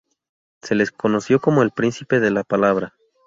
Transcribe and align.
Se 0.63 0.73
le 0.73 0.87
conoció 0.87 1.39
como 1.39 1.61
el 1.61 1.69
"Príncipe 1.69 2.19
de 2.19 2.31
la 2.31 2.43
Palabra". 2.43 2.95